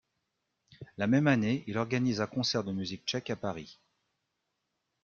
[0.97, 3.79] La même année, il organise un concert de musique tchèque à Paris.